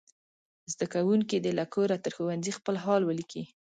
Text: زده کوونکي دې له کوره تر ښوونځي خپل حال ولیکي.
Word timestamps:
زده 0.73 0.85
کوونکي 0.93 1.37
دې 1.43 1.51
له 1.59 1.65
کوره 1.73 1.97
تر 2.03 2.11
ښوونځي 2.15 2.51
خپل 2.57 2.75
حال 2.83 3.01
ولیکي. 3.05 3.43